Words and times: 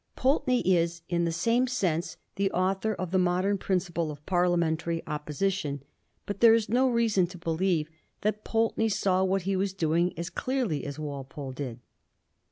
Pulteney 0.15 0.61
is 0.61 1.03
in 1.09 1.25
the 1.25 1.31
same 1.31 1.67
sense 1.67 2.17
the 2.35 2.49
author 2.53 2.91
of 2.95 3.11
the 3.11 3.19
modem 3.19 3.59
principle 3.59 4.09
of 4.09 4.25
Parliamentary 4.25 5.03
Opposition; 5.05 5.83
but 6.25 6.39
there 6.39 6.55
is 6.55 6.67
no 6.67 6.89
reason 6.89 7.27
to 7.27 7.37
believe 7.37 7.87
that 8.21 8.43
Pulteney 8.43 8.89
saw 8.89 9.23
what 9.23 9.43
he 9.43 9.55
was 9.55 9.73
doing 9.73 10.17
as 10.17 10.31
clearly 10.31 10.85
as 10.85 10.97
Walpole 10.97 11.51
did. 11.51 11.81